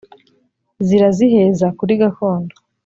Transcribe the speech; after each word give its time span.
ziraziheza 0.87 1.67
kuri 1.77 1.93
gakondo 2.01 2.55